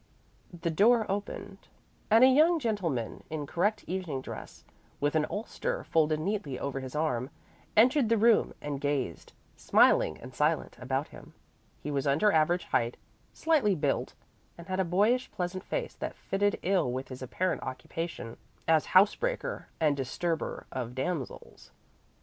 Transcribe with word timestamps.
The 0.61 0.71
door 0.71 1.05
opened 1.07 1.67
and 2.09 2.23
a 2.23 2.27
young 2.27 2.57
gentleman 2.57 3.23
in 3.29 3.45
correct 3.45 3.83
evening 3.85 4.23
dress, 4.23 4.63
with 4.99 5.13
an 5.13 5.27
ulster 5.29 5.83
folded 5.83 6.19
neatly 6.19 6.57
over 6.57 6.79
his 6.79 6.95
arm, 6.95 7.29
entered 7.77 8.09
the 8.09 8.17
room 8.17 8.55
and 8.61 8.81
gazed, 8.81 9.33
smiling 9.55 10.17
and 10.19 10.33
silent, 10.33 10.75
about 10.79 11.09
him. 11.09 11.35
He 11.83 11.91
was 11.91 12.07
under 12.07 12.31
average 12.31 12.63
height, 12.63 12.97
slightly 13.31 13.75
built, 13.75 14.15
and 14.57 14.65
had 14.65 14.79
a 14.79 14.83
boyish, 14.85 15.29
pleasant 15.29 15.63
face 15.63 15.93
that 15.97 16.15
fitted 16.17 16.57
ill 16.63 16.91
with 16.91 17.09
his 17.09 17.21
apparent 17.21 17.61
occupation 17.61 18.37
as 18.67 18.87
house 18.97 19.13
breaker 19.13 19.67
and 19.79 19.95
disturber 19.95 20.65
of 20.71 20.95
damsels. 20.95 21.69